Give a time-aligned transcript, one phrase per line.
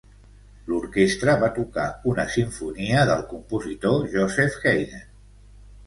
[0.71, 5.11] L'orquestra va tocar una simfonia del compositor Joseph Haydn.